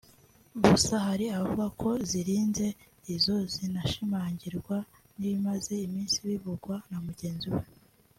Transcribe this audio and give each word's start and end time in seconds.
Gusa 0.65 0.95
hari 1.07 1.25
abavuga 1.29 1.65
ko 1.81 1.89
zirinze 2.09 2.67
izo 3.13 3.35
binashimangirwa 3.61 4.77
n’ibimaze 5.17 5.73
iminsi 5.87 6.15
bivugwa 6.27 6.75
na 6.89 6.97
mugenzi 7.07 7.47
we 7.53 7.63